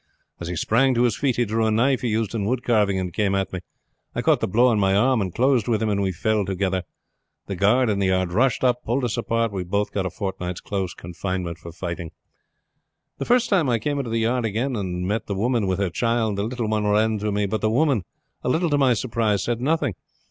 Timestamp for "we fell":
6.01-6.43